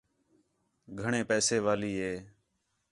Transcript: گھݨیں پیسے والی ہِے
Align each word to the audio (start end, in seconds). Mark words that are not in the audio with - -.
گھݨیں 0.99 1.27
پیسے 1.29 1.57
والی 1.65 1.91
ہِے 2.01 2.15